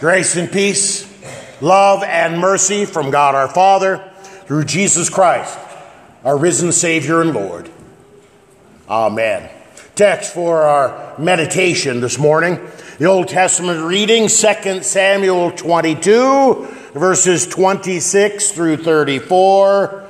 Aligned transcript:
Grace 0.00 0.36
and 0.36 0.52
peace, 0.52 1.08
love 1.60 2.02
and 2.04 2.38
mercy 2.38 2.84
from 2.84 3.10
God 3.10 3.34
our 3.34 3.48
Father 3.48 4.12
through 4.44 4.64
Jesus 4.64 5.10
Christ, 5.10 5.58
our 6.24 6.36
risen 6.36 6.70
Savior 6.70 7.20
and 7.20 7.32
Lord. 7.32 7.70
Amen. 8.88 9.50
Text 9.96 10.34
for 10.34 10.62
our 10.62 11.18
meditation 11.18 12.00
this 12.00 12.18
morning 12.18 12.60
the 12.98 13.06
Old 13.06 13.28
Testament 13.28 13.84
reading, 13.84 14.28
2 14.28 14.82
Samuel 14.82 15.52
22, 15.52 16.66
verses 16.94 17.46
26 17.46 18.50
through 18.52 18.76
34, 18.76 20.06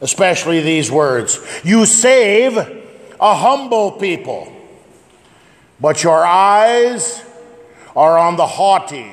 especially 0.00 0.60
these 0.60 0.90
words 0.92 1.40
You 1.64 1.86
save 1.86 2.56
a 2.56 3.34
humble 3.34 3.92
people, 3.92 4.53
but 5.80 6.02
your 6.02 6.24
eyes 6.24 7.24
are 7.96 8.18
on 8.18 8.36
the 8.36 8.46
haughty 8.46 9.10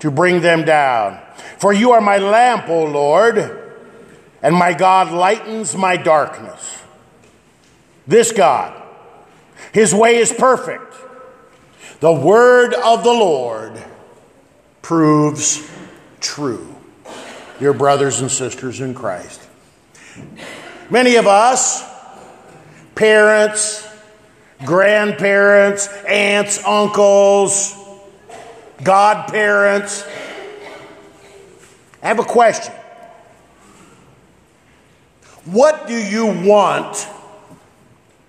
to 0.00 0.10
bring 0.10 0.40
them 0.40 0.64
down. 0.64 1.20
For 1.58 1.72
you 1.72 1.92
are 1.92 2.00
my 2.00 2.18
lamp, 2.18 2.68
O 2.68 2.84
Lord, 2.84 3.38
and 4.42 4.54
my 4.54 4.72
God 4.72 5.12
lightens 5.12 5.76
my 5.76 5.96
darkness. 5.96 6.82
This 8.06 8.32
God, 8.32 8.80
his 9.72 9.94
way 9.94 10.16
is 10.16 10.32
perfect. 10.32 10.94
The 12.00 12.12
word 12.12 12.74
of 12.74 13.04
the 13.04 13.12
Lord 13.12 13.80
proves 14.82 15.70
true. 16.20 16.74
Dear 17.60 17.72
brothers 17.72 18.20
and 18.20 18.28
sisters 18.28 18.80
in 18.80 18.92
Christ, 18.92 19.40
many 20.90 21.14
of 21.14 21.28
us, 21.28 21.88
parents, 22.96 23.86
grandparents, 24.64 25.88
aunts, 26.06 26.64
uncles, 26.64 27.74
godparents. 28.82 30.06
I 32.02 32.08
have 32.08 32.18
a 32.18 32.24
question. 32.24 32.74
What 35.44 35.86
do 35.86 35.94
you 35.94 36.26
want 36.26 37.08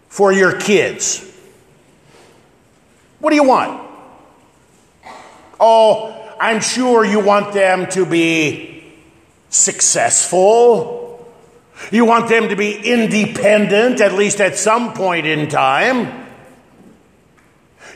for 0.08 0.32
your 0.32 0.60
kids? 0.60 1.30
What 3.20 3.30
do 3.30 3.36
you 3.36 3.44
want? 3.44 3.90
Oh, 5.60 6.36
I'm 6.40 6.60
sure 6.60 7.06
you 7.06 7.20
want 7.20 7.54
them 7.54 7.88
to 7.92 8.06
be 8.06 8.94
successful. 9.50 11.32
You 11.92 12.06
want 12.06 12.30
them 12.30 12.50
to 12.50 12.56
be 12.56 12.76
independent, 12.76 14.02
at 14.02 14.14
least 14.14 14.42
at 14.42 14.58
some 14.58 14.94
point 14.94 15.26
in 15.26 15.48
time. 15.48 16.23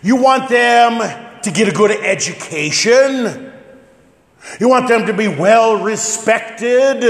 You 0.03 0.15
want 0.17 0.49
them 0.49 1.41
to 1.43 1.51
get 1.51 1.67
a 1.67 1.71
good 1.71 1.91
education. 1.91 3.53
You 4.59 4.69
want 4.69 4.87
them 4.87 5.07
to 5.07 5.13
be 5.13 5.27
well 5.27 5.83
respected 5.83 7.03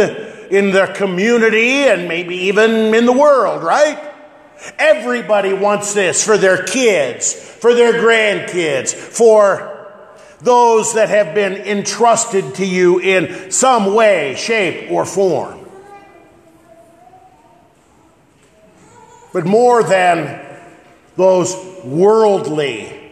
in 0.52 0.72
their 0.72 0.88
community 0.88 1.84
and 1.84 2.08
maybe 2.08 2.36
even 2.36 2.94
in 2.94 3.06
the 3.06 3.12
world, 3.12 3.64
right? 3.64 4.14
Everybody 4.80 5.54
wants 5.54 5.94
this 5.94 6.24
for 6.26 6.38
their 6.38 6.64
kids, 6.64 7.34
for 7.34 7.74
their 7.74 7.94
grandkids, 7.94 8.94
for 8.94 9.74
those 10.42 10.94
that 10.94 11.10
have 11.10 11.36
been 11.36 11.54
entrusted 11.54 12.56
to 12.56 12.66
you 12.66 13.00
in 13.00 13.52
some 13.52 13.94
way, 13.94 14.36
shape, 14.36 14.92
or 14.92 15.06
form. 15.06 15.68
But 19.34 19.46
more 19.46 19.84
than 19.84 20.47
those 21.18 21.56
worldly 21.84 23.12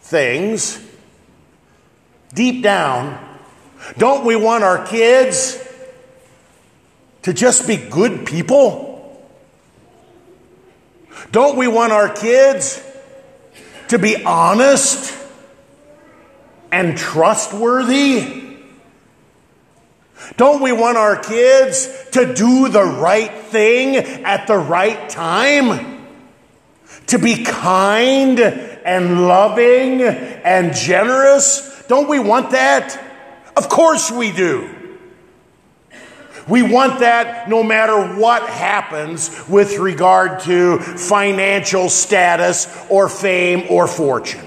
things, 0.00 0.78
deep 2.34 2.62
down, 2.62 3.18
don't 3.96 4.24
we 4.24 4.36
want 4.36 4.64
our 4.64 4.86
kids 4.86 5.58
to 7.22 7.32
just 7.32 7.66
be 7.66 7.76
good 7.76 8.26
people? 8.26 8.86
Don't 11.32 11.56
we 11.56 11.68
want 11.68 11.92
our 11.92 12.08
kids 12.08 12.82
to 13.88 13.98
be 13.98 14.24
honest 14.24 15.16
and 16.70 16.96
trustworthy? 16.96 18.44
Don't 20.36 20.62
we 20.62 20.72
want 20.72 20.98
our 20.98 21.16
kids 21.16 21.88
to 22.12 22.34
do 22.34 22.68
the 22.68 22.84
right 22.84 23.32
thing 23.32 23.96
at 23.96 24.46
the 24.46 24.58
right 24.58 25.08
time? 25.08 25.97
To 27.08 27.18
be 27.18 27.44
kind 27.44 28.38
and 28.38 29.26
loving 29.26 30.02
and 30.02 30.74
generous? 30.74 31.84
Don't 31.88 32.08
we 32.08 32.18
want 32.18 32.50
that? 32.50 33.02
Of 33.56 33.68
course 33.68 34.10
we 34.10 34.30
do. 34.32 34.74
We 36.48 36.62
want 36.62 37.00
that 37.00 37.48
no 37.48 37.62
matter 37.62 38.14
what 38.18 38.48
happens 38.48 39.48
with 39.48 39.78
regard 39.78 40.40
to 40.40 40.78
financial 40.78 41.90
status 41.90 42.66
or 42.88 43.08
fame 43.08 43.66
or 43.68 43.86
fortune. 43.86 44.46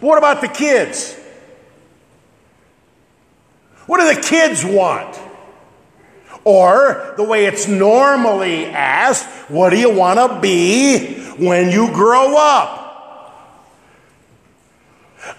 What 0.00 0.18
about 0.18 0.40
the 0.40 0.48
kids? 0.48 1.16
What 3.86 4.00
do 4.00 4.14
the 4.14 4.20
kids 4.20 4.64
want? 4.64 5.18
Or, 6.44 7.14
the 7.16 7.22
way 7.22 7.46
it's 7.46 7.68
normally 7.68 8.66
asked, 8.66 9.26
what 9.48 9.70
do 9.70 9.78
you 9.78 9.94
want 9.94 10.18
to 10.18 10.40
be 10.40 11.14
when 11.36 11.70
you 11.70 11.92
grow 11.92 12.36
up? 12.36 12.80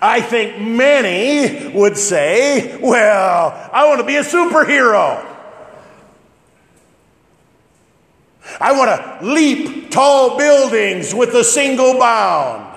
I 0.01 0.21
think 0.21 0.59
many 0.61 1.75
would 1.77 1.97
say, 1.97 2.77
well, 2.81 3.69
I 3.73 3.87
want 3.87 3.99
to 3.99 4.05
be 4.05 4.15
a 4.15 4.23
superhero. 4.23 5.29
I 8.59 8.71
want 8.73 9.21
to 9.21 9.25
leap 9.25 9.91
tall 9.91 10.37
buildings 10.37 11.13
with 11.13 11.33
a 11.33 11.43
single 11.43 11.99
bound. 11.99 12.69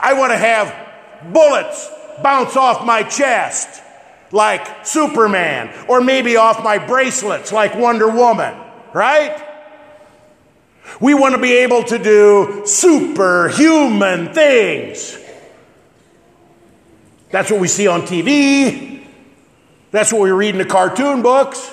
I 0.00 0.14
want 0.14 0.32
to 0.32 0.38
have 0.38 1.32
bullets 1.32 1.90
bounce 2.22 2.56
off 2.56 2.84
my 2.86 3.02
chest 3.02 3.82
like 4.34 4.84
Superman, 4.84 5.72
or 5.88 6.00
maybe 6.00 6.36
off 6.36 6.62
my 6.62 6.78
bracelets 6.78 7.52
like 7.52 7.76
Wonder 7.76 8.08
Woman, 8.08 8.54
right? 8.92 9.40
We 11.00 11.14
want 11.14 11.34
to 11.36 11.40
be 11.40 11.52
able 11.58 11.84
to 11.84 11.98
do 11.98 12.62
superhuman 12.66 14.34
things. 14.34 15.18
That's 17.30 17.50
what 17.50 17.60
we 17.60 17.68
see 17.68 17.86
on 17.86 18.02
TV. 18.02 19.06
That's 19.92 20.12
what 20.12 20.22
we 20.22 20.30
read 20.32 20.56
in 20.56 20.58
the 20.58 20.64
cartoon 20.64 21.22
books. 21.22 21.72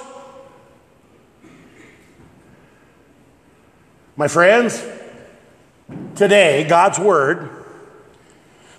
My 4.16 4.28
friends, 4.28 4.86
today, 6.16 6.66
God's 6.70 7.00
Word, 7.00 7.61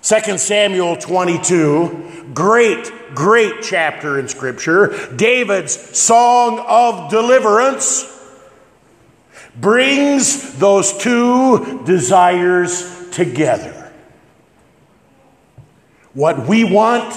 2 0.03 0.37
Samuel 0.37 0.97
22, 0.97 2.31
great, 2.33 2.91
great 3.15 3.61
chapter 3.61 4.19
in 4.19 4.27
Scripture, 4.27 4.93
David's 5.15 5.97
song 5.97 6.59
of 6.67 7.09
deliverance 7.09 8.09
brings 9.55 10.55
those 10.55 10.97
two 10.97 11.85
desires 11.85 13.09
together. 13.11 13.93
What 16.13 16.49
we 16.49 16.65
want 16.65 17.13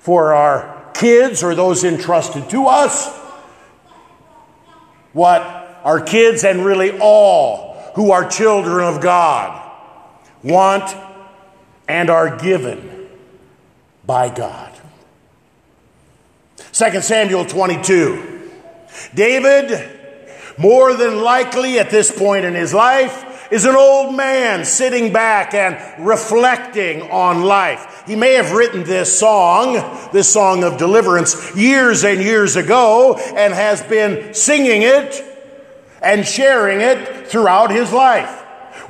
for 0.00 0.34
our 0.34 0.90
kids 0.94 1.44
or 1.44 1.54
those 1.54 1.84
entrusted 1.84 2.50
to 2.50 2.66
us, 2.66 3.16
what 5.12 5.40
our 5.84 6.00
kids 6.00 6.42
and 6.42 6.64
really 6.64 6.98
all 6.98 7.92
who 7.94 8.10
are 8.10 8.28
children 8.28 8.92
of 8.92 9.00
God 9.00 9.70
want 10.42 10.96
and 11.92 12.10
are 12.10 12.36
given 12.38 13.08
by 14.06 14.34
God. 14.34 14.72
2 16.72 17.00
Samuel 17.00 17.44
22. 17.44 18.50
David 19.14 20.00
more 20.58 20.94
than 20.94 21.22
likely 21.22 21.78
at 21.78 21.90
this 21.90 22.16
point 22.16 22.44
in 22.44 22.54
his 22.54 22.74
life, 22.74 23.28
is 23.50 23.64
an 23.66 23.76
old 23.76 24.14
man 24.14 24.64
sitting 24.64 25.12
back 25.12 25.52
and 25.52 26.06
reflecting 26.06 27.02
on 27.10 27.42
life. 27.42 28.04
He 28.06 28.16
may 28.16 28.34
have 28.34 28.52
written 28.52 28.82
this 28.84 29.18
song, 29.18 29.74
this 30.12 30.32
song 30.32 30.64
of 30.64 30.78
deliverance, 30.78 31.54
years 31.54 32.04
and 32.04 32.20
years 32.20 32.56
ago, 32.56 33.16
and 33.16 33.52
has 33.52 33.82
been 33.82 34.32
singing 34.32 34.82
it 34.82 35.22
and 36.00 36.26
sharing 36.26 36.80
it 36.80 37.28
throughout 37.28 37.70
his 37.70 37.92
life. 37.92 38.41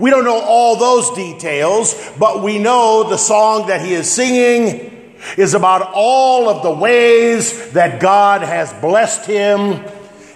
We 0.03 0.11
don't 0.11 0.25
know 0.25 0.41
all 0.41 0.75
those 0.75 1.13
details, 1.13 1.95
but 2.19 2.43
we 2.43 2.59
know 2.59 3.09
the 3.09 3.17
song 3.17 3.69
that 3.69 3.83
he 3.83 3.95
is 3.95 4.11
singing 4.11 5.15
is 5.37 5.55
about 5.55 5.93
all 5.95 6.49
of 6.49 6.65
the 6.65 6.73
ways 6.73 7.71
that 7.71 8.01
God 8.01 8.43
has 8.43 8.73
blessed 8.81 9.27
him 9.27 9.85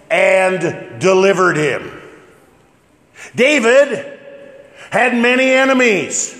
and 0.09 1.01
delivered 1.01 1.57
him. 1.57 2.01
David 3.35 4.21
had 4.91 5.17
many 5.17 5.51
enemies. 5.51 6.33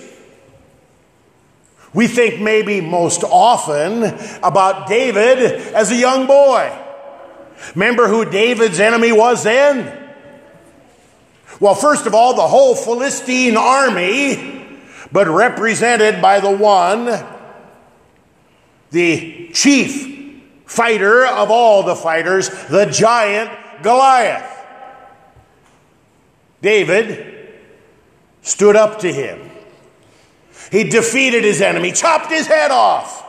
We 1.93 2.07
think 2.07 2.39
maybe 2.39 2.79
most 2.79 3.25
often 3.25 4.05
about 4.41 4.87
David 4.87 5.39
as 5.73 5.91
a 5.91 5.95
young 5.97 6.27
boy. 6.27 6.73
Remember 7.75 8.07
who 8.07 8.23
David's 8.23 8.79
enemy 8.79 9.11
was 9.11 9.43
then? 9.43 10.06
Well, 11.59 11.75
first 11.75 12.05
of 12.05 12.13
all, 12.13 12.35
the 12.35 12.47
whole 12.47 12.75
Philistine 12.75 13.57
army, 13.57 14.79
but 15.11 15.27
represented 15.27 16.21
by 16.21 16.39
the 16.39 16.51
one, 16.51 17.25
the 18.91 19.49
chief 19.53 20.43
fighter 20.65 21.25
of 21.25 21.49
all 21.49 21.83
the 21.83 21.95
fighters, 21.95 22.49
the 22.67 22.85
giant 22.85 23.49
Goliath. 23.81 24.53
David 26.61 27.35
stood 28.41 28.75
up 28.75 28.99
to 28.99 29.11
him. 29.11 29.49
He 30.71 30.83
defeated 30.83 31.43
his 31.43 31.61
enemy, 31.61 31.91
chopped 31.91 32.31
his 32.31 32.47
head 32.47 32.71
off. 32.71 33.23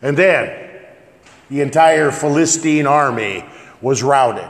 And 0.00 0.16
then 0.16 0.70
the 1.48 1.60
entire 1.60 2.10
Philistine 2.10 2.86
army 2.86 3.44
was 3.80 4.02
routed. 4.02 4.48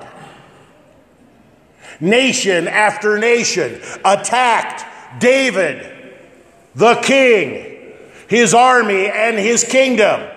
Nation 2.00 2.69
after 2.69 3.19
nation 3.19 3.81
attacked 4.05 4.85
David, 5.21 6.15
the 6.75 6.94
king, 6.97 7.94
his 8.29 8.55
army, 8.55 9.06
and 9.06 9.39
his 9.39 9.65
kingdom. 9.65 10.29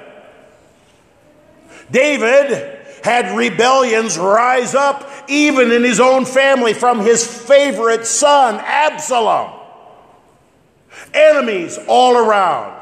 David 1.92 2.80
had 3.04 3.38
rebellions 3.38 4.18
rise 4.18 4.74
up 4.74 5.10
even 5.28 5.72
in 5.72 5.84
his 5.84 6.00
own 6.00 6.26
family 6.26 6.74
from 6.74 7.00
his 7.00 7.26
favorite 7.26 8.06
son, 8.06 8.56
Absalom. 8.56 9.52
Enemies 11.14 11.78
all 11.88 12.18
around. 12.18 12.82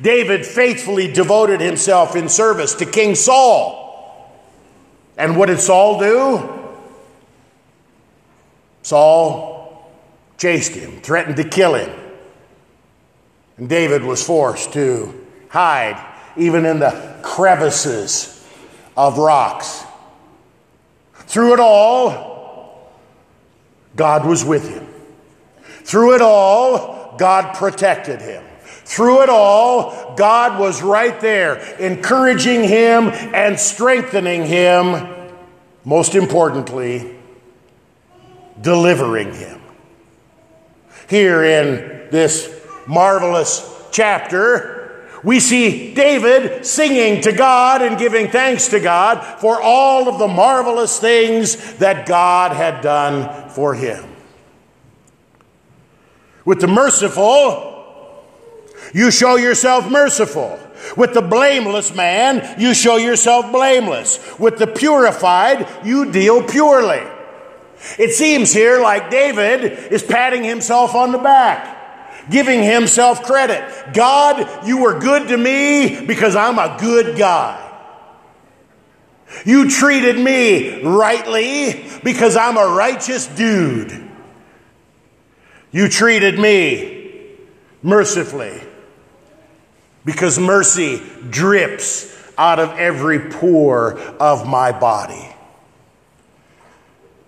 David 0.00 0.46
faithfully 0.46 1.12
devoted 1.12 1.60
himself 1.60 2.14
in 2.14 2.28
service 2.28 2.74
to 2.76 2.86
King 2.86 3.14
Saul. 3.14 3.86
And 5.16 5.36
what 5.36 5.46
did 5.46 5.58
Saul 5.58 5.98
do? 5.98 6.57
Saul 8.82 9.90
chased 10.38 10.72
him, 10.72 11.00
threatened 11.00 11.36
to 11.36 11.44
kill 11.44 11.74
him. 11.74 11.90
And 13.56 13.68
David 13.68 14.02
was 14.04 14.24
forced 14.24 14.72
to 14.74 15.26
hide 15.48 16.04
even 16.36 16.64
in 16.64 16.78
the 16.78 17.18
crevices 17.22 18.34
of 18.96 19.18
rocks. 19.18 19.84
Through 21.14 21.54
it 21.54 21.60
all, 21.60 22.92
God 23.96 24.24
was 24.24 24.44
with 24.44 24.68
him. 24.68 24.86
Through 25.84 26.14
it 26.14 26.22
all, 26.22 27.16
God 27.18 27.54
protected 27.54 28.20
him. 28.20 28.44
Through 28.84 29.22
it 29.22 29.28
all, 29.28 30.14
God 30.16 30.58
was 30.58 30.82
right 30.82 31.20
there, 31.20 31.58
encouraging 31.78 32.64
him 32.64 33.08
and 33.08 33.58
strengthening 33.58 34.46
him. 34.46 35.08
Most 35.84 36.14
importantly, 36.14 37.17
delivering 38.60 39.32
him. 39.32 39.60
Here 41.08 41.42
in 41.44 42.10
this 42.10 42.54
marvelous 42.86 43.88
chapter, 43.90 45.08
we 45.24 45.40
see 45.40 45.94
David 45.94 46.64
singing 46.64 47.22
to 47.22 47.32
God 47.32 47.82
and 47.82 47.98
giving 47.98 48.28
thanks 48.28 48.68
to 48.68 48.80
God 48.80 49.40
for 49.40 49.60
all 49.60 50.08
of 50.08 50.18
the 50.18 50.28
marvelous 50.28 51.00
things 51.00 51.74
that 51.78 52.06
God 52.06 52.52
had 52.52 52.80
done 52.82 53.48
for 53.50 53.74
him. 53.74 54.04
With 56.44 56.60
the 56.60 56.68
merciful, 56.68 58.24
you 58.94 59.10
show 59.10 59.36
yourself 59.36 59.90
merciful. 59.90 60.58
With 60.96 61.12
the 61.12 61.22
blameless 61.22 61.94
man, 61.94 62.58
you 62.60 62.72
show 62.72 62.96
yourself 62.96 63.50
blameless. 63.50 64.38
With 64.38 64.58
the 64.58 64.66
purified, 64.66 65.68
you 65.84 66.10
deal 66.12 66.42
purely. 66.42 67.02
It 67.98 68.12
seems 68.12 68.52
here 68.52 68.80
like 68.80 69.10
David 69.10 69.92
is 69.92 70.02
patting 70.02 70.44
himself 70.44 70.94
on 70.94 71.12
the 71.12 71.18
back 71.18 71.76
giving 72.30 72.62
himself 72.62 73.22
credit. 73.22 73.94
God, 73.94 74.66
you 74.66 74.82
were 74.82 74.98
good 74.98 75.28
to 75.28 75.36
me 75.36 76.04
because 76.04 76.36
I'm 76.36 76.58
a 76.58 76.76
good 76.78 77.16
guy. 77.16 77.64
You 79.44 79.68
treated 79.70 80.18
me 80.18 80.82
rightly 80.82 81.84
because 82.02 82.36
I'm 82.36 82.56
a 82.56 82.74
righteous 82.74 83.26
dude. 83.26 84.08
You 85.70 85.88
treated 85.88 86.38
me 86.38 87.36
mercifully 87.82 88.60
because 90.04 90.38
mercy 90.38 91.02
drips 91.28 92.14
out 92.38 92.58
of 92.58 92.70
every 92.78 93.30
pore 93.30 93.98
of 93.98 94.46
my 94.46 94.72
body. 94.72 95.27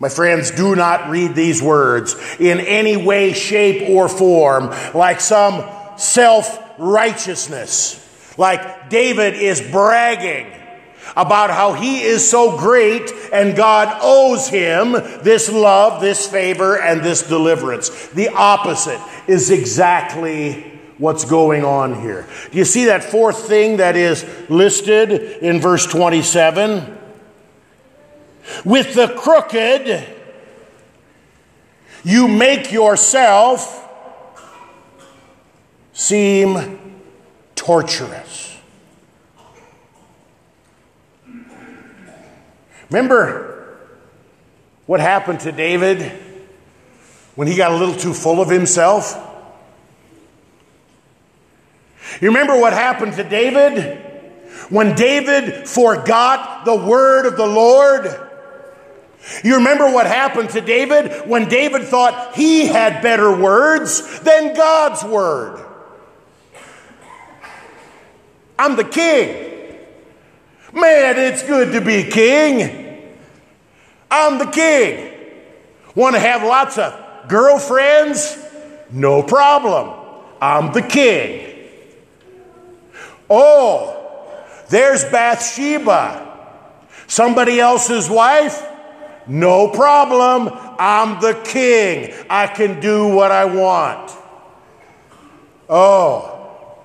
My 0.00 0.08
friends, 0.08 0.50
do 0.50 0.74
not 0.74 1.10
read 1.10 1.34
these 1.34 1.62
words 1.62 2.16
in 2.40 2.58
any 2.58 2.96
way, 2.96 3.34
shape, 3.34 3.90
or 3.90 4.08
form 4.08 4.70
like 4.94 5.20
some 5.20 5.62
self 5.98 6.58
righteousness, 6.78 8.34
like 8.38 8.88
David 8.88 9.34
is 9.34 9.60
bragging 9.60 10.50
about 11.14 11.50
how 11.50 11.74
he 11.74 12.00
is 12.00 12.28
so 12.28 12.56
great 12.56 13.12
and 13.30 13.54
God 13.54 13.98
owes 14.00 14.48
him 14.48 14.92
this 14.92 15.50
love, 15.52 16.00
this 16.00 16.26
favor, 16.26 16.80
and 16.80 17.02
this 17.02 17.22
deliverance. 17.22 18.08
The 18.08 18.28
opposite 18.28 19.00
is 19.26 19.50
exactly 19.50 20.80
what's 20.96 21.26
going 21.26 21.62
on 21.62 22.00
here. 22.00 22.26
Do 22.50 22.56
you 22.56 22.64
see 22.64 22.86
that 22.86 23.04
fourth 23.04 23.46
thing 23.46 23.78
that 23.78 23.96
is 23.96 24.24
listed 24.48 25.10
in 25.42 25.60
verse 25.60 25.86
27? 25.86 26.99
With 28.64 28.94
the 28.94 29.08
crooked, 29.08 30.06
you 32.04 32.28
make 32.28 32.72
yourself 32.72 33.88
seem 35.92 37.02
torturous. 37.54 38.56
Remember 42.90 43.78
what 44.86 44.98
happened 44.98 45.40
to 45.40 45.52
David 45.52 46.10
when 47.36 47.46
he 47.46 47.56
got 47.56 47.70
a 47.70 47.76
little 47.76 47.94
too 47.94 48.12
full 48.12 48.40
of 48.40 48.48
himself? 48.48 49.14
You 52.20 52.28
remember 52.28 52.58
what 52.58 52.72
happened 52.72 53.14
to 53.14 53.24
David 53.24 53.98
when 54.68 54.96
David 54.96 55.68
forgot 55.68 56.64
the 56.64 56.74
word 56.74 57.26
of 57.26 57.36
the 57.36 57.46
Lord? 57.46 58.29
You 59.44 59.56
remember 59.56 59.90
what 59.90 60.06
happened 60.06 60.50
to 60.50 60.60
David 60.60 61.28
when 61.28 61.48
David 61.48 61.84
thought 61.84 62.34
he 62.34 62.66
had 62.66 63.02
better 63.02 63.34
words 63.34 64.20
than 64.20 64.54
God's 64.54 65.04
word? 65.04 65.66
I'm 68.58 68.76
the 68.76 68.84
king. 68.84 69.76
Man, 70.72 71.18
it's 71.18 71.42
good 71.42 71.72
to 71.72 71.80
be 71.80 72.04
king. 72.04 73.16
I'm 74.10 74.38
the 74.38 74.46
king. 74.46 75.12
Want 75.94 76.14
to 76.14 76.20
have 76.20 76.42
lots 76.42 76.78
of 76.78 77.28
girlfriends? 77.28 78.38
No 78.90 79.22
problem. 79.22 79.98
I'm 80.40 80.72
the 80.72 80.82
king. 80.82 81.68
Oh, 83.28 83.96
there's 84.68 85.04
Bathsheba, 85.04 86.26
somebody 87.06 87.60
else's 87.60 88.10
wife. 88.10 88.66
No 89.26 89.68
problem. 89.68 90.50
I'm 90.78 91.20
the 91.20 91.40
king. 91.44 92.12
I 92.28 92.46
can 92.46 92.80
do 92.80 93.08
what 93.08 93.30
I 93.30 93.44
want. 93.44 94.12
Oh, 95.68 96.78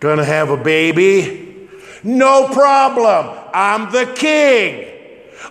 gonna 0.00 0.24
have 0.24 0.50
a 0.50 0.56
baby? 0.56 1.68
No 2.02 2.48
problem. 2.48 3.38
I'm 3.54 3.90
the 3.92 4.12
king. 4.14 4.88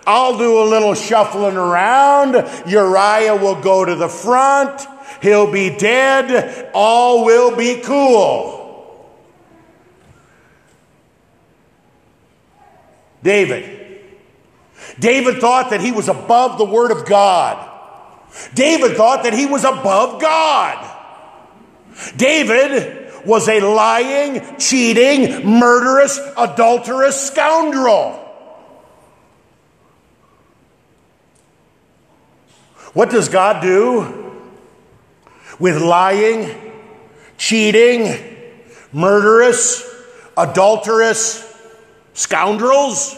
I'll 0.06 0.38
do 0.38 0.60
a 0.62 0.64
little 0.64 0.94
shuffling 0.94 1.56
around. 1.56 2.34
Uriah 2.66 3.36
will 3.36 3.60
go 3.60 3.84
to 3.84 3.94
the 3.94 4.08
front. 4.08 4.86
He'll 5.20 5.50
be 5.50 5.76
dead. 5.76 6.70
All 6.74 7.24
will 7.24 7.56
be 7.56 7.80
cool. 7.82 8.60
David 13.22 13.81
David 14.98 15.40
thought 15.40 15.70
that 15.70 15.80
he 15.80 15.92
was 15.92 16.08
above 16.08 16.58
the 16.58 16.64
Word 16.64 16.90
of 16.90 17.06
God. 17.06 17.70
David 18.54 18.96
thought 18.96 19.24
that 19.24 19.34
he 19.34 19.46
was 19.46 19.64
above 19.64 20.20
God. 20.20 20.88
David 22.16 23.12
was 23.26 23.48
a 23.48 23.60
lying, 23.60 24.58
cheating, 24.58 25.46
murderous, 25.46 26.18
adulterous 26.36 27.28
scoundrel. 27.28 28.18
What 32.94 33.10
does 33.10 33.28
God 33.28 33.62
do 33.62 34.40
with 35.58 35.80
lying, 35.80 36.72
cheating, 37.38 38.14
murderous, 38.92 39.88
adulterous 40.36 41.48
scoundrels 42.14 43.16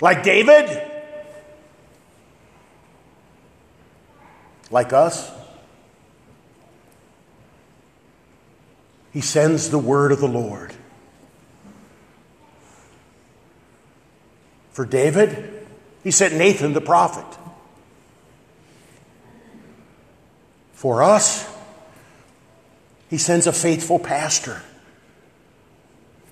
like 0.00 0.22
David? 0.22 0.82
Like 4.70 4.92
us? 4.92 5.30
He 9.12 9.20
sends 9.20 9.70
the 9.70 9.78
word 9.78 10.12
of 10.12 10.20
the 10.20 10.28
Lord. 10.28 10.74
For 14.72 14.84
David, 14.84 15.66
he 16.04 16.10
sent 16.10 16.34
Nathan 16.34 16.74
the 16.74 16.82
prophet. 16.82 17.24
For 20.74 21.02
us, 21.02 21.48
he 23.08 23.16
sends 23.16 23.46
a 23.46 23.52
faithful 23.52 23.98
pastor 23.98 24.60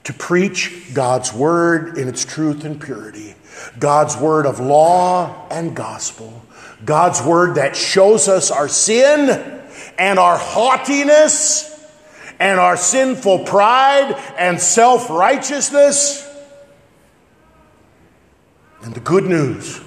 to 0.05 0.13
preach 0.13 0.91
God's 0.95 1.33
word 1.33 1.99
in 1.99 2.09
its 2.09 2.25
truth 2.25 2.65
and 2.65 2.81
purity, 2.81 3.35
God's 3.79 4.17
word 4.17 4.47
of 4.47 4.61
law 4.61 5.49
and 5.51 5.75
gospel, 5.75 6.43
God's 6.85 7.23
word 7.23 7.57
that 7.57 7.75
shows 7.75 8.29
us 8.29 8.51
our 8.51 8.69
sin 8.69 9.63
and 9.99 10.19
our 10.19 10.37
haughtiness 10.39 11.71
and 12.39 12.61
our 12.61 12.77
sinful 12.77 13.41
pride 13.45 14.15
and 14.37 14.61
self 14.61 15.09
righteousness, 15.09 16.29
and 18.83 18.95
the 18.95 19.01
good 19.01 19.25
news 19.25 19.81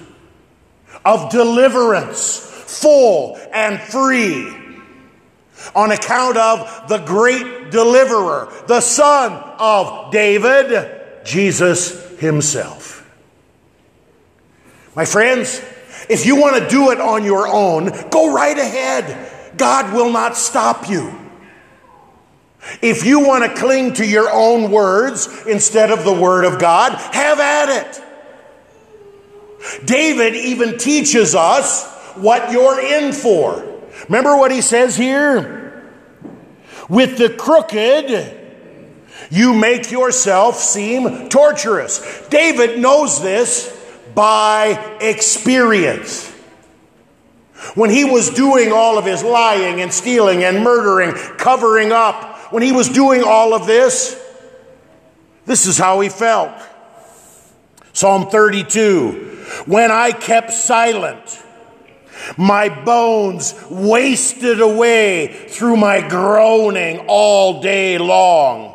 of 1.04 1.30
deliverance, 1.30 2.38
full 2.38 3.38
and 3.52 3.80
free, 3.80 4.52
on 5.74 5.90
account 5.92 6.36
of 6.36 6.88
the 6.88 6.98
great 6.98 7.70
deliverer, 7.70 8.52
the 8.66 8.80
Son 8.80 9.32
of 9.58 10.10
David, 10.12 11.24
Jesus 11.24 12.18
Himself. 12.18 12.94
My 14.94 15.04
friends, 15.04 15.62
if 16.08 16.26
you 16.26 16.36
want 16.36 16.62
to 16.62 16.68
do 16.68 16.90
it 16.90 17.00
on 17.00 17.24
your 17.24 17.46
own, 17.46 17.90
go 18.10 18.32
right 18.32 18.56
ahead. 18.56 19.56
God 19.56 19.94
will 19.94 20.10
not 20.10 20.36
stop 20.36 20.88
you. 20.88 21.14
If 22.82 23.04
you 23.04 23.20
want 23.20 23.44
to 23.44 23.60
cling 23.60 23.94
to 23.94 24.06
your 24.06 24.30
own 24.30 24.70
words 24.70 25.28
instead 25.46 25.90
of 25.90 26.04
the 26.04 26.12
Word 26.12 26.44
of 26.44 26.58
God, 26.58 26.92
have 27.14 27.40
at 27.40 27.68
it. 27.68 28.04
David 29.84 30.34
even 30.34 30.78
teaches 30.78 31.34
us 31.34 31.86
what 32.14 32.52
you're 32.52 32.80
in 32.80 33.12
for. 33.12 33.67
Remember 34.08 34.36
what 34.36 34.50
he 34.50 34.60
says 34.60 34.96
here? 34.96 35.90
With 36.88 37.18
the 37.18 37.30
crooked, 37.30 38.34
you 39.30 39.52
make 39.52 39.90
yourself 39.90 40.56
seem 40.56 41.28
torturous. 41.28 42.26
David 42.28 42.78
knows 42.78 43.20
this 43.20 43.74
by 44.14 44.96
experience. 45.00 46.30
When 47.74 47.90
he 47.90 48.04
was 48.04 48.30
doing 48.30 48.72
all 48.72 48.98
of 48.98 49.04
his 49.04 49.22
lying 49.22 49.80
and 49.80 49.92
stealing 49.92 50.44
and 50.44 50.62
murdering, 50.62 51.12
covering 51.36 51.92
up, 51.92 52.52
when 52.52 52.62
he 52.62 52.72
was 52.72 52.88
doing 52.88 53.22
all 53.22 53.52
of 53.52 53.66
this, 53.66 54.18
this 55.44 55.66
is 55.66 55.76
how 55.76 56.00
he 56.00 56.08
felt. 56.08 56.52
Psalm 57.92 58.28
32 58.28 59.44
When 59.66 59.90
I 59.90 60.12
kept 60.12 60.52
silent, 60.52 61.42
my 62.36 62.68
bones 62.68 63.54
wasted 63.70 64.60
away 64.60 65.46
through 65.48 65.76
my 65.76 66.06
groaning 66.06 67.04
all 67.08 67.60
day 67.60 67.98
long. 67.98 68.74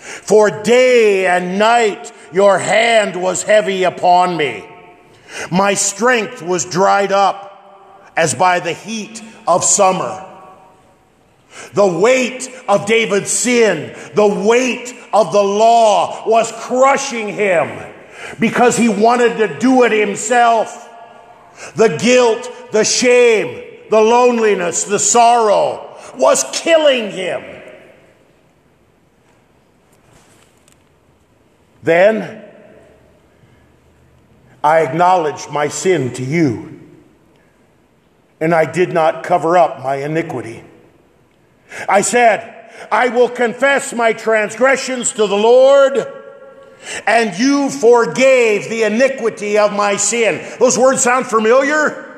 For 0.00 0.62
day 0.62 1.26
and 1.26 1.58
night 1.58 2.12
your 2.32 2.58
hand 2.58 3.20
was 3.20 3.42
heavy 3.42 3.84
upon 3.84 4.36
me. 4.36 4.68
My 5.50 5.74
strength 5.74 6.42
was 6.42 6.64
dried 6.64 7.12
up 7.12 8.12
as 8.16 8.34
by 8.34 8.60
the 8.60 8.72
heat 8.72 9.22
of 9.46 9.64
summer. 9.64 10.28
The 11.74 11.86
weight 11.86 12.50
of 12.68 12.86
David's 12.86 13.30
sin, 13.30 13.96
the 14.14 14.26
weight 14.26 14.94
of 15.12 15.32
the 15.32 15.42
law 15.42 16.28
was 16.28 16.50
crushing 16.52 17.28
him 17.28 17.94
because 18.40 18.76
he 18.76 18.88
wanted 18.88 19.36
to 19.36 19.58
do 19.58 19.84
it 19.84 19.92
himself. 19.92 20.88
The 21.74 21.96
guilt, 21.98 22.50
the 22.72 22.84
shame, 22.84 23.64
the 23.90 24.00
loneliness, 24.00 24.84
the 24.84 24.98
sorrow 24.98 25.96
was 26.16 26.44
killing 26.52 27.10
him. 27.10 27.62
Then 31.82 32.44
I 34.64 34.80
acknowledged 34.80 35.50
my 35.50 35.68
sin 35.68 36.12
to 36.14 36.24
you, 36.24 36.80
and 38.40 38.54
I 38.54 38.70
did 38.70 38.92
not 38.92 39.24
cover 39.24 39.58
up 39.58 39.82
my 39.82 39.96
iniquity. 39.96 40.64
I 41.88 42.00
said, 42.02 42.70
I 42.90 43.08
will 43.08 43.28
confess 43.28 43.92
my 43.92 44.12
transgressions 44.12 45.12
to 45.12 45.26
the 45.26 45.36
Lord, 45.36 46.06
and 47.06 47.38
you 47.38 47.70
forgave 47.70 48.68
the 48.68 48.84
iniquity 48.84 49.58
of 49.58 49.72
my 49.72 49.96
sin. 49.96 50.56
Those 50.58 50.78
words 50.78 51.02
sound 51.02 51.26
familiar? 51.26 52.11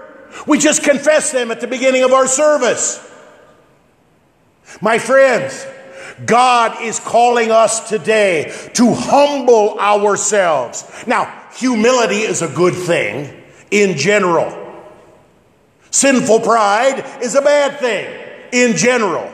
We 0.47 0.59
just 0.59 0.83
confessed 0.83 1.33
them 1.33 1.51
at 1.51 1.61
the 1.61 1.67
beginning 1.67 2.05
of 2.05 2.13
our 2.13 2.27
service. 2.27 3.01
My 4.81 4.99
friends, 4.99 5.67
God 6.25 6.83
is 6.83 7.01
calling 7.01 7.51
us 7.51 7.89
today 7.89 8.53
to 8.75 8.95
humble 8.95 9.79
ourselves. 9.79 10.85
Now, 11.07 11.43
humility 11.57 12.21
is 12.21 12.43
a 12.43 12.49
good 12.49 12.75
thing 12.75 13.43
in 13.71 13.97
general. 13.97 14.61
Sinful 15.91 16.41
pride 16.41 17.05
is 17.23 17.35
a 17.35 17.43
bad 17.43 17.79
thing 17.81 18.25
in 18.53 18.77
general. 18.77 19.34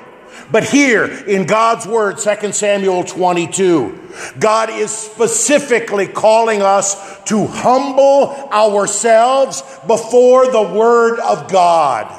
But 0.53 0.65
here 0.65 1.05
in 1.05 1.47
God's 1.47 1.87
Word, 1.87 2.19
2 2.19 2.53
Samuel 2.53 3.05
22, 3.05 4.11
God 4.39 4.71
is 4.71 4.91
specifically 4.91 6.09
calling 6.09 6.61
us 6.61 7.23
to 7.25 7.47
humble 7.47 8.31
ourselves 8.53 9.63
before 9.87 10.51
the 10.51 10.63
Word 10.63 11.21
of 11.21 11.51
God. 11.51 12.17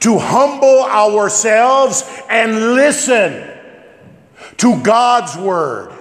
To 0.00 0.18
humble 0.18 0.82
ourselves 0.82 2.02
and 2.28 2.74
listen 2.74 3.48
to 4.56 4.82
God's 4.82 5.36
Word. 5.36 5.92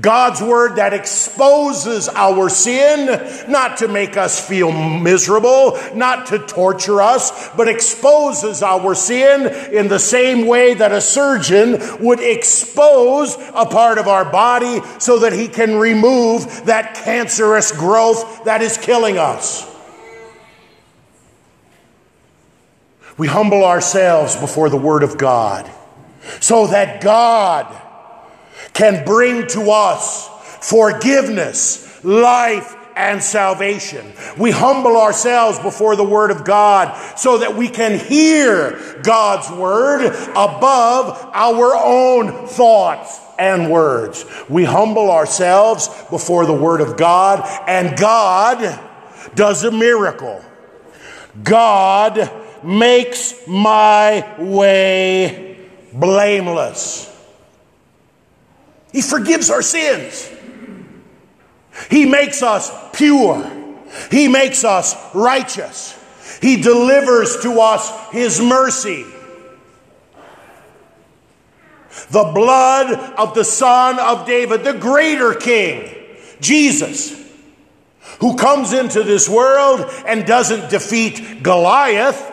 God's 0.00 0.42
word 0.42 0.76
that 0.76 0.92
exposes 0.92 2.08
our 2.08 2.48
sin, 2.48 3.06
not 3.50 3.78
to 3.78 3.88
make 3.88 4.16
us 4.16 4.46
feel 4.46 4.72
miserable, 4.72 5.78
not 5.94 6.26
to 6.26 6.38
torture 6.38 7.00
us, 7.00 7.50
but 7.56 7.68
exposes 7.68 8.62
our 8.62 8.94
sin 8.94 9.46
in 9.72 9.88
the 9.88 9.98
same 9.98 10.46
way 10.46 10.74
that 10.74 10.92
a 10.92 11.00
surgeon 11.00 11.78
would 12.00 12.20
expose 12.20 13.36
a 13.54 13.66
part 13.66 13.98
of 13.98 14.08
our 14.08 14.24
body 14.24 14.80
so 14.98 15.20
that 15.20 15.32
he 15.32 15.48
can 15.48 15.76
remove 15.76 16.66
that 16.66 16.94
cancerous 16.94 17.72
growth 17.72 18.44
that 18.44 18.62
is 18.62 18.76
killing 18.76 19.18
us. 19.18 19.72
We 23.16 23.28
humble 23.28 23.64
ourselves 23.64 24.36
before 24.36 24.68
the 24.68 24.76
word 24.76 25.02
of 25.02 25.16
God 25.16 25.70
so 26.40 26.66
that 26.66 27.00
God 27.00 27.74
can 28.76 29.06
bring 29.06 29.46
to 29.46 29.70
us 29.70 30.28
forgiveness, 30.60 32.04
life, 32.04 32.76
and 32.94 33.22
salvation. 33.22 34.12
We 34.38 34.50
humble 34.50 34.98
ourselves 34.98 35.58
before 35.58 35.96
the 35.96 36.04
Word 36.04 36.30
of 36.30 36.44
God 36.44 36.94
so 37.18 37.38
that 37.38 37.56
we 37.56 37.68
can 37.68 37.98
hear 37.98 39.00
God's 39.02 39.50
Word 39.50 40.04
above 40.04 41.30
our 41.32 41.74
own 41.74 42.46
thoughts 42.46 43.18
and 43.38 43.70
words. 43.70 44.26
We 44.48 44.64
humble 44.64 45.10
ourselves 45.10 45.88
before 46.10 46.44
the 46.44 46.54
Word 46.54 46.82
of 46.82 46.98
God, 46.98 47.48
and 47.66 47.98
God 47.98 48.78
does 49.34 49.64
a 49.64 49.70
miracle. 49.70 50.44
God 51.42 52.30
makes 52.62 53.34
my 53.46 54.36
way 54.38 55.66
blameless. 55.94 57.15
He 58.96 59.02
forgives 59.02 59.50
our 59.50 59.60
sins. 59.60 60.26
He 61.90 62.06
makes 62.06 62.42
us 62.42 62.72
pure. 62.94 63.46
He 64.10 64.26
makes 64.26 64.64
us 64.64 64.96
righteous. 65.14 65.92
He 66.40 66.62
delivers 66.62 67.36
to 67.42 67.60
us 67.60 67.92
His 68.10 68.40
mercy. 68.40 69.04
The 72.08 72.24
blood 72.34 72.94
of 73.18 73.34
the 73.34 73.44
Son 73.44 73.98
of 73.98 74.26
David, 74.26 74.64
the 74.64 74.72
greater 74.72 75.34
King, 75.34 75.94
Jesus, 76.40 77.22
who 78.20 78.34
comes 78.36 78.72
into 78.72 79.02
this 79.02 79.28
world 79.28 79.84
and 80.06 80.24
doesn't 80.24 80.70
defeat 80.70 81.42
Goliath, 81.42 82.32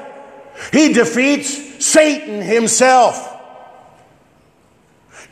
he 0.72 0.94
defeats 0.94 1.86
Satan 1.86 2.42
himself. 2.42 3.33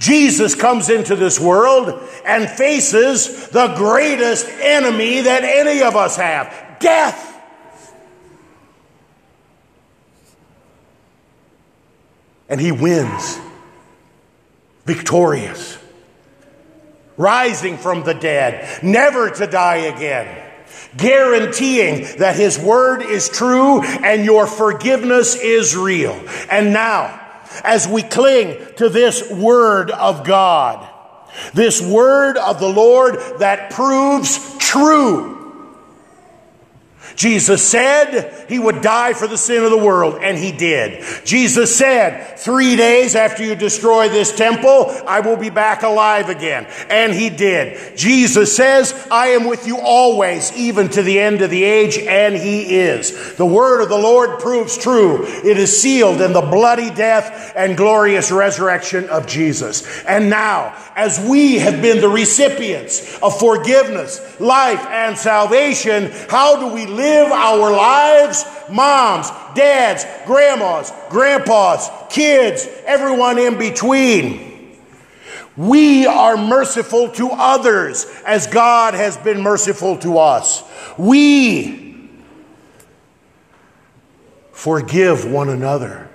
Jesus 0.01 0.55
comes 0.55 0.89
into 0.89 1.15
this 1.15 1.39
world 1.39 1.89
and 2.25 2.49
faces 2.49 3.49
the 3.49 3.75
greatest 3.75 4.47
enemy 4.47 5.21
that 5.21 5.43
any 5.43 5.83
of 5.83 5.95
us 5.95 6.17
have 6.17 6.77
death. 6.79 7.27
And 12.49 12.59
he 12.59 12.71
wins, 12.71 13.39
victorious, 14.85 15.77
rising 17.15 17.77
from 17.77 18.03
the 18.03 18.15
dead, 18.15 18.83
never 18.83 19.29
to 19.29 19.45
die 19.45 19.75
again 19.75 20.47
guaranteeing 20.97 22.17
that 22.17 22.35
His 22.35 22.57
word 22.59 23.01
is 23.01 23.29
true 23.29 23.81
and 23.81 24.25
your 24.25 24.47
forgiveness 24.47 25.35
is 25.35 25.75
real. 25.75 26.19
And 26.49 26.73
now, 26.73 27.20
as 27.63 27.87
we 27.87 28.03
cling 28.03 28.57
to 28.77 28.89
this 28.89 29.29
word 29.29 29.91
of 29.91 30.25
God, 30.25 30.87
this 31.53 31.81
word 31.81 32.37
of 32.37 32.59
the 32.59 32.69
Lord 32.69 33.15
that 33.39 33.71
proves 33.71 34.57
true 34.57 35.40
Jesus 37.15 37.67
said 37.67 38.45
he 38.47 38.59
would 38.59 38.81
die 38.81 39.13
for 39.13 39.27
the 39.27 39.37
sin 39.37 39.63
of 39.63 39.71
the 39.71 39.77
world, 39.77 40.19
and 40.21 40.37
he 40.37 40.51
did. 40.51 41.03
Jesus 41.25 41.75
said, 41.75 42.37
Three 42.39 42.75
days 42.75 43.15
after 43.15 43.43
you 43.43 43.55
destroy 43.55 44.09
this 44.09 44.35
temple, 44.35 44.91
I 45.07 45.19
will 45.19 45.37
be 45.37 45.49
back 45.49 45.83
alive 45.83 46.29
again. 46.29 46.67
And 46.89 47.13
he 47.13 47.29
did. 47.29 47.97
Jesus 47.97 48.55
says, 48.55 49.07
I 49.11 49.27
am 49.27 49.45
with 49.45 49.67
you 49.67 49.77
always, 49.77 50.51
even 50.53 50.89
to 50.89 51.01
the 51.01 51.19
end 51.19 51.41
of 51.41 51.49
the 51.49 51.63
age, 51.63 51.97
and 51.97 52.35
he 52.35 52.75
is. 52.75 53.35
The 53.35 53.45
word 53.45 53.81
of 53.81 53.89
the 53.89 53.97
Lord 53.97 54.39
proves 54.39 54.77
true. 54.77 55.25
It 55.25 55.57
is 55.57 55.81
sealed 55.81 56.21
in 56.21 56.33
the 56.33 56.41
bloody 56.41 56.89
death 56.89 57.53
and 57.55 57.77
glorious 57.77 58.31
resurrection 58.31 59.09
of 59.09 59.27
Jesus. 59.27 60.03
And 60.03 60.29
now, 60.29 60.75
as 60.95 61.19
we 61.19 61.55
have 61.59 61.81
been 61.81 62.01
the 62.01 62.09
recipients 62.09 63.19
of 63.19 63.37
forgiveness, 63.39 64.39
life, 64.39 64.85
and 64.87 65.17
salvation, 65.17 66.11
how 66.29 66.59
do 66.59 66.73
we 66.73 66.85
live? 66.85 67.31
our 67.31 67.71
lives, 67.71 68.45
moms, 68.69 69.29
dads, 69.55 70.05
grandmas, 70.25 70.91
grandpas, 71.09 71.89
kids, 72.09 72.67
everyone 72.85 73.37
in 73.37 73.57
between. 73.57 74.77
We 75.57 76.05
are 76.05 76.37
merciful 76.37 77.09
to 77.09 77.29
others 77.31 78.05
as 78.25 78.47
God 78.47 78.93
has 78.93 79.17
been 79.17 79.41
merciful 79.41 79.97
to 79.99 80.17
us. 80.17 80.63
We 80.97 82.09
forgive 84.51 85.25
one 85.25 85.49
another 85.49 86.09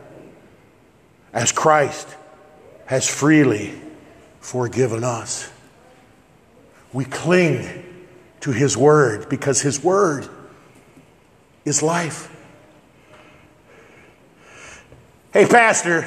as 1.33 1.52
Christ 1.52 2.09
has 2.87 3.06
freely 3.06 3.75
forgiven 4.47 5.03
us. 5.03 5.50
We 6.93 7.05
cling 7.05 7.85
to 8.43 8.53
His 8.53 8.76
Word 8.76 9.29
because 9.29 9.61
His 9.61 9.83
Word 9.83 10.29
is 11.65 11.83
life. 11.83 12.33
Hey, 15.33 15.47
Pastor, 15.47 16.07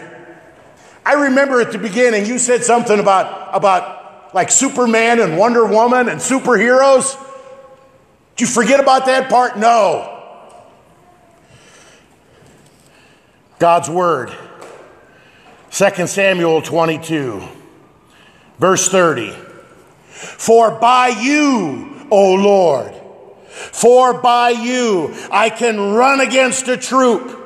I 1.05 1.25
remember 1.25 1.59
at 1.59 1.73
the 1.73 1.79
beginning 1.79 2.27
you 2.27 2.39
said 2.39 2.63
something 2.63 2.97
about, 2.97 3.53
about 3.53 4.33
like 4.33 4.51
Superman 4.51 5.19
and 5.19 5.37
Wonder 5.37 5.65
Woman 5.65 6.07
and 6.07 6.21
superheroes. 6.21 7.21
Did 8.37 8.47
you 8.47 8.47
forget 8.47 8.79
about 8.79 9.05
that 9.07 9.29
part? 9.29 9.57
No. 9.57 10.17
God's 13.59 13.89
Word. 13.89 14.33
2 15.71 16.07
Samuel 16.07 16.61
22, 16.61 17.58
verse 18.59 18.89
30. 18.89 19.31
For 20.11 20.71
by 20.71 21.07
you, 21.07 22.07
O 22.11 22.35
Lord, 22.35 22.93
for 23.49 24.21
by 24.21 24.49
you 24.51 25.13
I 25.31 25.49
can 25.49 25.93
run 25.93 26.19
against 26.19 26.67
a 26.67 26.77
troop 26.77 27.37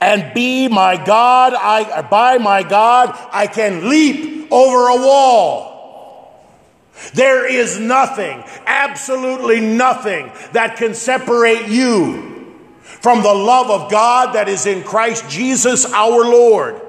and 0.00 0.34
be 0.34 0.68
my 0.68 1.02
God, 1.02 1.54
I, 1.54 2.02
by 2.02 2.38
my 2.38 2.62
God, 2.62 3.16
I 3.32 3.46
can 3.46 3.88
leap 3.88 4.52
over 4.52 4.88
a 4.88 4.96
wall. 4.96 5.74
There 7.14 7.50
is 7.50 7.78
nothing, 7.78 8.44
absolutely 8.66 9.60
nothing 9.60 10.30
that 10.52 10.76
can 10.76 10.94
separate 10.94 11.68
you 11.68 12.54
from 12.82 13.22
the 13.22 13.32
love 13.32 13.70
of 13.70 13.90
God 13.90 14.34
that 14.34 14.48
is 14.48 14.66
in 14.66 14.82
Christ 14.82 15.28
Jesus 15.28 15.90
our 15.92 16.24
Lord. 16.24 16.80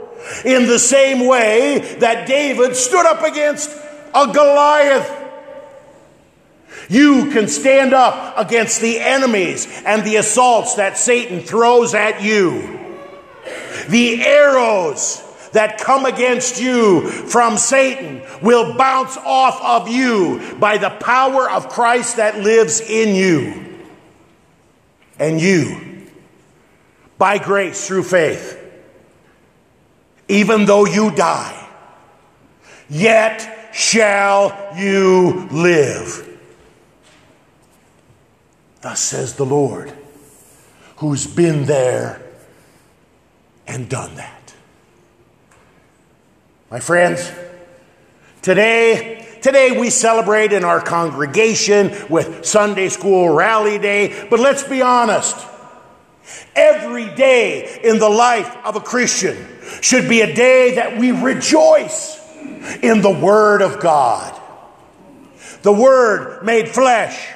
In 0.44 0.66
the 0.68 0.80
same 0.80 1.28
way 1.28 1.98
that 2.00 2.28
David 2.28 2.76
stood 2.76 3.06
up 3.06 3.24
against 3.24 3.70
a 4.14 4.32
Goliath 4.32 5.24
you 6.90 7.32
can 7.32 7.48
stand 7.48 7.94
up 7.94 8.38
against 8.38 8.82
the 8.82 9.00
enemies 9.00 9.68
and 9.86 10.04
the 10.04 10.18
assaults 10.18 10.76
that 10.76 10.98
Satan 10.98 11.40
throws 11.40 11.94
at 11.94 12.22
you. 12.22 12.80
The 13.90 14.24
arrows 14.24 15.22
that 15.54 15.80
come 15.80 16.06
against 16.06 16.62
you 16.62 17.08
from 17.10 17.58
Satan 17.58 18.22
will 18.42 18.76
bounce 18.78 19.18
off 19.18 19.62
of 19.62 19.90
you 19.90 20.56
by 20.60 20.78
the 20.78 20.90
power 20.90 21.50
of 21.50 21.70
Christ 21.70 22.18
that 22.18 22.40
lives 22.40 22.82
in 22.82 23.16
you. 23.16 23.62
And 25.18 25.40
you, 25.40 26.08
by 27.18 27.38
grace 27.38 27.88
through 27.88 28.04
faith, 28.04 28.55
even 30.28 30.66
though 30.66 30.86
you 30.86 31.12
die, 31.12 31.68
yet 32.90 33.70
shall 33.74 34.76
you 34.78 35.48
live. 35.52 36.38
Thus 38.82 39.00
says 39.00 39.36
the 39.36 39.46
Lord, 39.46 39.94
who's 40.98 41.28
been 41.28 41.66
there 41.66 42.22
and 43.68 43.90
done 43.90 44.16
that. 44.16 44.54
My 46.70 46.80
friends, 46.80 47.32
today, 48.42 49.40
today 49.42 49.80
we 49.80 49.90
celebrate 49.90 50.54
in 50.54 50.64
our 50.64 50.82
congregation 50.82 51.94
with 52.10 52.46
Sunday 52.46 52.90
school 52.90 53.30
rally 53.30 53.78
day, 53.78 54.28
but 54.30 54.40
let's 54.40 54.64
be 54.64 54.82
honest. 54.82 55.36
Every 56.56 57.14
day 57.16 57.80
in 57.84 58.00
the 58.00 58.10
life 58.10 58.56
of 58.66 58.76
a 58.76 58.80
Christian 58.80 59.55
should 59.82 60.10
be 60.10 60.22
a 60.22 60.34
day 60.34 60.76
that 60.76 60.98
we 60.98 61.12
rejoice 61.12 62.20
in 62.82 63.02
the 63.02 63.12
Word 63.12 63.62
of 63.62 63.80
God. 63.80 64.42
The 65.62 65.74
Word 65.74 66.44
made 66.44 66.70
flesh 66.70 67.36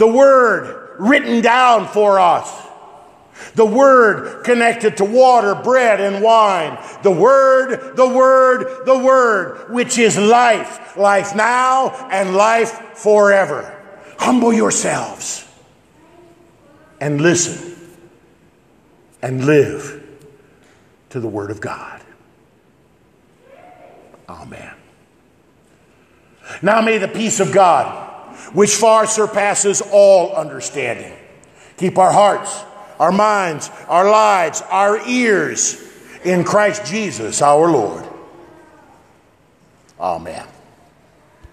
the 0.00 0.06
Word 0.06 0.96
written 0.98 1.42
down 1.42 1.86
for 1.86 2.18
us. 2.18 2.50
The 3.54 3.66
Word 3.66 4.44
connected 4.44 4.96
to 4.96 5.04
water, 5.04 5.54
bread, 5.54 6.00
and 6.00 6.22
wine. 6.22 6.78
The 7.02 7.10
Word, 7.10 7.96
the 7.96 8.08
Word, 8.08 8.86
the 8.86 8.98
Word, 8.98 9.70
which 9.70 9.98
is 9.98 10.16
life. 10.16 10.96
Life 10.96 11.34
now 11.34 11.90
and 12.10 12.34
life 12.34 12.70
forever. 12.94 13.76
Humble 14.18 14.54
yourselves 14.54 15.46
and 16.98 17.20
listen 17.20 17.76
and 19.20 19.44
live 19.44 19.99
to 21.10 21.20
the 21.20 21.28
Word 21.28 21.50
of 21.50 21.60
God. 21.60 22.02
Amen. 24.28 24.72
Now 26.62 26.80
may 26.80 26.98
the 26.98 27.08
peace 27.08 27.40
of 27.40 27.52
God 27.52 28.08
which 28.52 28.74
far 28.74 29.06
surpasses 29.06 29.82
all 29.92 30.34
understanding. 30.34 31.12
Keep 31.76 31.98
our 31.98 32.12
hearts, 32.12 32.62
our 32.98 33.12
minds, 33.12 33.70
our 33.88 34.08
lives, 34.10 34.62
our 34.70 35.06
ears 35.06 35.82
in 36.24 36.44
Christ 36.44 36.84
Jesus 36.86 37.42
our 37.42 37.70
Lord. 37.70 38.06
Amen. 39.98 40.46